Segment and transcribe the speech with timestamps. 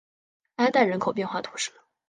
[0.55, 1.71] 埃代人口变化图示